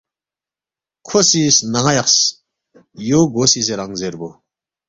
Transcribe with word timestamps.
کھو 1.07 1.19
سی 1.29 1.41
سنان٘ا 1.57 1.93
یقس، 1.97 2.17
یو 3.07 3.21
گو 3.33 3.43
سی 3.51 3.59
زیرانگ 3.67 3.93
زیربو 3.99 4.29